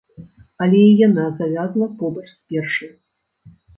Але 0.65 0.79
і 0.85 0.95
яна 1.07 1.25
завязла 1.41 1.91
побач 1.99 2.25
з 2.33 2.41
першай. 2.55 2.91